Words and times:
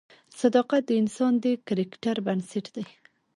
صداقت 0.39 0.81
د 0.87 0.91
انسان 1.01 1.33
د 1.43 1.45
کرکټر 1.67 2.15
بنسټ 2.25 2.65
دی. 2.75 2.85